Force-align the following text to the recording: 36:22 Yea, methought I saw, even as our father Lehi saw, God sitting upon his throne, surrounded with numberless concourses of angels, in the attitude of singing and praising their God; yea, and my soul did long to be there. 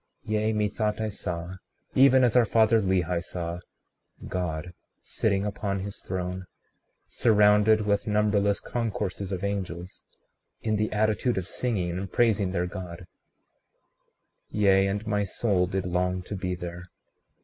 36:22 0.25 0.31
Yea, 0.33 0.53
methought 0.53 0.99
I 0.99 1.09
saw, 1.09 1.55
even 1.93 2.23
as 2.23 2.35
our 2.35 2.43
father 2.43 2.81
Lehi 2.81 3.23
saw, 3.23 3.59
God 4.27 4.73
sitting 5.03 5.45
upon 5.45 5.81
his 5.81 5.99
throne, 5.99 6.45
surrounded 7.07 7.81
with 7.81 8.07
numberless 8.07 8.59
concourses 8.61 9.31
of 9.31 9.43
angels, 9.43 10.03
in 10.63 10.77
the 10.77 10.91
attitude 10.91 11.37
of 11.37 11.47
singing 11.47 11.99
and 11.99 12.11
praising 12.11 12.49
their 12.51 12.65
God; 12.65 13.05
yea, 14.49 14.87
and 14.87 15.05
my 15.05 15.23
soul 15.23 15.67
did 15.67 15.85
long 15.85 16.23
to 16.23 16.35
be 16.35 16.55
there. 16.55 16.87